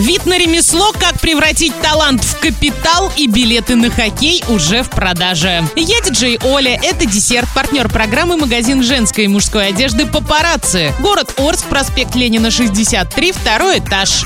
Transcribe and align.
Вид 0.00 0.24
на 0.24 0.38
ремесло, 0.38 0.92
как 0.92 1.20
превратить 1.20 1.78
талант 1.82 2.24
в 2.24 2.40
капитал 2.40 3.12
и 3.18 3.26
билеты 3.26 3.76
на 3.76 3.90
хоккей 3.90 4.42
уже 4.48 4.82
в 4.82 4.88
продаже. 4.88 5.62
Я 5.76 6.00
диджей 6.00 6.38
Оля, 6.42 6.80
это 6.82 7.04
десерт, 7.04 7.46
партнер 7.54 7.86
программы 7.90 8.38
магазин 8.38 8.82
женской 8.82 9.24
и 9.24 9.28
мужской 9.28 9.66
одежды 9.66 10.06
«Папарацци». 10.06 10.94
Город 11.00 11.34
Орск, 11.36 11.66
проспект 11.66 12.14
Ленина, 12.14 12.50
63, 12.50 13.32
второй 13.32 13.80
этаж. 13.80 14.24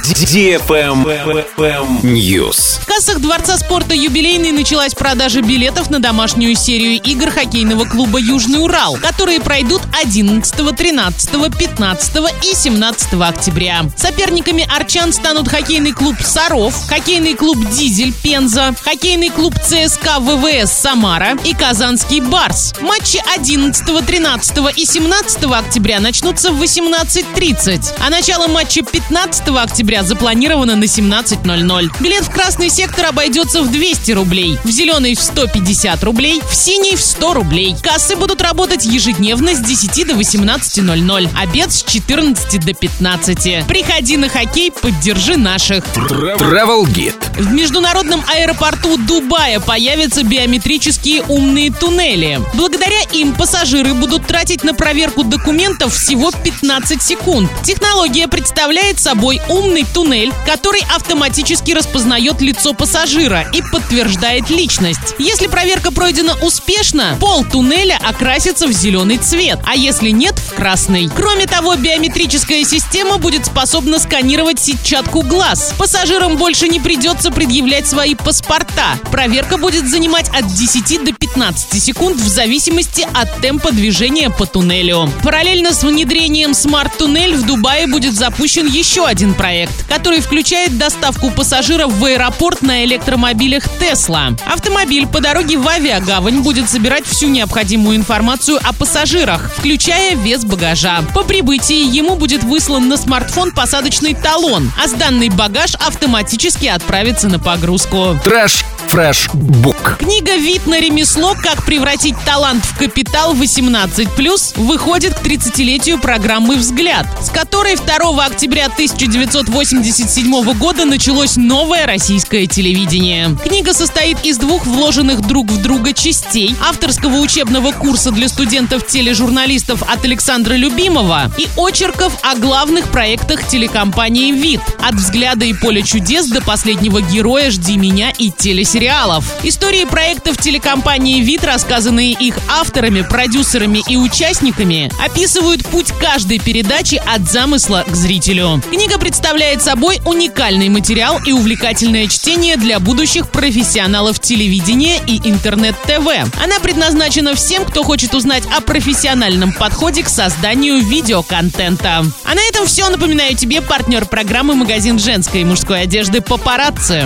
News. 2.05 2.81
В 2.81 2.87
кассах 2.87 3.19
Дворца 3.19 3.59
спорта 3.59 3.95
«Юбилейный» 3.95 4.53
началась 4.53 4.95
продажа 4.95 5.43
билетов 5.43 5.91
на 5.91 5.99
домашнюю 5.99 6.55
серию 6.55 7.03
игр 7.03 7.31
хоккейного 7.31 7.85
клуба 7.87 8.21
«Южный 8.21 8.63
Урал», 8.63 8.97
которые 9.03 9.41
пройдут 9.41 9.83
11, 10.05 10.77
13, 10.77 11.31
15 11.59 12.17
и 12.43 12.55
17 12.55 13.15
октября. 13.15 13.87
Соперниками 13.97 14.69
арчан 14.77 15.15
станут 15.15 15.49
хоккейный 15.49 15.93
клуб 15.93 16.17
«Саров», 16.23 16.75
хоккейный 16.87 17.33
клуб 17.33 17.57
«Дизель» 17.71 18.13
Пенза, 18.13 18.75
хоккейный 18.83 19.31
клуб 19.31 19.55
ЦСКА 19.55 20.21
ВВС 20.21 20.73
«Самара» 20.73 21.39
и 21.43 21.55
казанский 21.55 22.21
«Барс». 22.21 22.75
Матчи 22.83 23.19
11, 23.35 24.05
13 24.05 24.59
и 24.77 24.85
17 24.85 25.45
октября 25.45 26.01
начнутся 26.01 26.53
в 26.53 26.63
18.30, 26.63 27.95
а 27.99 28.11
начало 28.11 28.47
матча 28.47 28.83
15 28.83 29.49
октября 29.57 30.03
запланировано 30.03 30.77
на 30.77 30.85
17.00. 30.85 31.91
Билет 32.01 32.25
в 32.25 32.31
красный 32.31 32.69
сектор 32.69 33.07
обойдется 33.07 33.63
в 33.63 33.73
200 33.73 34.13
рублей, 34.13 34.59
в 34.65 34.69
зеленый 34.69 35.15
в 35.15 35.23
150 35.23 36.05
рублей, 36.05 36.43
в 36.47 36.55
синий 36.55 36.95
в 36.95 37.01
100 37.01 37.33
рублей. 37.33 37.75
Кассы 37.83 38.17
будут 38.17 38.43
работать 38.43 38.85
ежедневно 38.85 39.55
с 39.55 39.61
10 39.61 39.94
до 40.03 40.15
18.00, 40.15 41.29
обед 41.37 41.73
с 41.73 41.85
14 41.85 42.65
до 42.65 42.75
15. 42.75 43.67
Приходи 43.67 44.17
на 44.17 44.29
хоккей, 44.29 44.73
поддержи 44.73 45.37
наших. 45.37 45.85
Travel 45.95 46.85
Guide. 46.87 47.41
В 47.41 47.53
международном 47.53 48.25
аэропорту 48.27 48.97
Дубая 48.97 49.61
появятся 49.61 50.25
биометрические 50.25 51.23
умные 51.23 51.71
туннели. 51.71 52.41
Благодаря 52.55 52.84
им 53.15 53.35
пассажиры 53.35 53.95
будут 53.95 54.27
тратить 54.27 54.65
на 54.65 54.75
проверку 54.75 55.25
документов 55.25 55.95
всего 55.97 56.31
15 56.31 57.03
секунд. 57.03 57.51
Технология 57.63 58.29
представляет 58.29 59.01
собой 59.01 59.41
умный 59.49 59.85
туннель, 59.95 60.33
который 60.45 60.83
автоматически 60.95 61.73
распознает 61.73 62.41
лицо 62.41 62.75
пассажира 62.75 63.49
и 63.53 63.63
подтверждает 63.63 64.51
личность. 64.51 65.15
Если 65.19 65.47
проверка 65.47 65.93
пройдена 65.93 66.37
успешно, 66.43 67.17
пол 67.21 67.45
туннеля 67.45 67.99
окрасится 68.05 68.67
в 68.67 68.73
зеленый 68.73 69.19
цвет, 69.19 69.61
а 69.65 69.77
если 69.77 70.11
нет, 70.11 70.35
в 70.39 70.55
красный. 70.55 71.09
Кроме 71.15 71.47
того, 71.47 71.77
биометрическая 71.77 72.65
система 72.65 73.19
будет 73.19 73.47
способна 73.47 73.99
сканировать 73.99 74.61
сетчатку 74.61 75.23
глаз. 75.23 75.75
Пассажирам 75.79 76.37
больше 76.37 76.69
не 76.69 76.81
придется 76.81 77.31
предъявлять 77.31 77.89
свои 77.89 78.15
паспорта. 78.15 78.99
Проверка 79.11 79.57
будет 79.57 79.89
занимать 79.89 80.29
от 80.29 80.47
10 80.53 81.05
до 81.05 81.13
15 81.13 81.83
секунд 81.83 82.21
в 82.21 82.29
зависимости 82.29 82.74
от 83.13 83.41
темпа 83.41 83.71
движения 83.71 84.31
по 84.31 84.47
туннелю. 84.47 85.09
Параллельно 85.23 85.73
с 85.73 85.85
внедрением 85.85 86.55
smart-туннель 86.55 87.37
в 87.37 87.47
Дубае 87.47 87.87
будет 87.87 88.15
запущен 88.15 88.67
еще 88.67 89.07
один 89.07 89.35
проект, 89.35 89.87
который 89.87 90.21
включает 90.21 90.77
доставку 90.77 91.31
пассажиров 91.31 91.93
в 91.93 92.05
аэропорт 92.05 92.63
на 92.63 92.85
электромобилях 92.85 93.65
Tesla. 93.79 94.37
Автомобиль 94.45 95.07
по 95.07 95.21
дороге 95.21 95.57
в 95.57 95.69
авиагавань 95.69 96.41
будет 96.41 96.69
собирать 96.69 97.07
всю 97.07 97.29
необходимую 97.29 97.97
информацию 97.97 98.59
о 98.63 98.73
пассажирах, 98.73 99.53
включая 99.57 100.17
вес 100.17 100.45
багажа. 100.45 101.03
По 101.15 101.23
прибытии 101.23 101.95
ему 101.97 102.17
будет 102.17 102.43
выслан 102.43 102.89
на 102.89 102.97
смартфон 102.97 103.53
посадочный 103.53 104.15
талон, 104.15 104.73
а 104.83 104.89
сданный 104.89 105.29
багаж 105.29 105.77
автоматически 105.77 106.67
отправится 106.67 107.29
на 107.29 107.39
погрузку. 107.39 108.19
Trash 108.25 108.65
Fresh 108.89 109.31
Book. 109.33 109.97
Книга 109.99 110.37
«Вид 110.37 110.67
на 110.67 110.79
ремесло. 110.79 111.35
Как 111.35 111.65
превратить 111.65 112.15
талант 112.25 112.64
в 112.65 112.79
капитал 112.79 113.35
18+,» 113.35 114.53
выходит 114.57 115.15
к 115.15 115.23
30-летию 115.25 115.99
программы 115.99 116.57
«Взгляд», 116.57 117.07
с 117.23 117.31
которой 117.31 117.77
2 117.77 118.25
октября 118.25 118.67
1987 118.67 120.59
года 120.59 120.85
началось 120.85 121.37
новое 121.37 121.87
российское 121.87 122.47
телевидение. 122.47 123.37
Книга 123.45 123.73
состоит 123.73 124.25
из 124.25 124.39
двух 124.39 124.67
вложенных 124.67 125.21
друг 125.21 125.51
в 125.51 125.63
друга 125.63 125.93
частей, 125.93 126.55
авторского 126.67 127.19
учебного 127.19 127.73
курса 127.73 128.11
для 128.11 128.29
студентов-тележурналистов 128.29 129.83
от 129.83 130.05
Александра 130.05 130.55
Любимова 130.55 131.31
и 131.39 131.47
очерков 131.57 132.17
о 132.23 132.35
главных 132.37 132.91
проектах 132.91 133.47
телекомпании 133.47 134.33
«Вид» 134.33 134.61
от 134.81 134.95
«Взгляда 134.95 135.45
и 135.45 135.53
поля 135.53 135.83
чудес» 135.83 136.27
до 136.27 136.41
последнего 136.41 137.01
героя 137.01 137.51
«Жди 137.51 137.77
меня» 137.77 138.11
и 138.11 138.31
телесериалов. 138.31 139.25
Истории 139.43 139.85
проектов 139.85 140.39
телекомпании 140.39 141.21
«Вид», 141.21 141.45
рассказанные 141.45 142.13
их 142.13 142.39
авторами, 142.55 143.03
продюсерами 143.03 143.83
и 143.89 143.97
участниками, 143.97 144.91
описывают 145.05 145.67
путь 145.67 145.93
каждой 146.01 146.39
передачи 146.39 147.03
от 147.05 147.29
замысла 147.29 147.85
к 147.87 147.95
зрителю. 147.95 148.63
Книга 148.71 148.99
представляет 148.99 149.63
собой 149.63 150.01
уникальный 150.05 150.69
материал 150.69 151.19
и 151.25 151.33
увлекательное 151.33 152.07
чтение 152.07 152.57
для 152.57 152.79
будущих 152.79 153.29
профессионалов 153.29 154.21
телевидения 154.21 155.01
и 155.07 155.19
интернет-ТВ. 155.29 156.07
Она 156.43 156.61
предназначена 156.61 157.35
всем, 157.35 157.65
кто 157.65 157.83
хочет 157.83 158.15
узнать 158.15 158.45
о 158.57 158.61
профессиональном 158.61 159.53
подходе 159.53 160.05
к 160.05 160.09
созданию 160.09 160.79
видеоконтента. 160.79 162.05
А 162.25 162.35
на 162.35 162.41
этом 162.49 162.67
все. 162.67 162.89
Напоминаю 162.89 163.37
тебе 163.37 163.61
партнер 163.61 164.07
программы 164.07 164.55
магазин 164.55 164.99
женской 164.99 165.41
и 165.41 165.45
мужской 165.45 165.83
одежды 165.83 166.21
«Папарацци». 166.21 167.03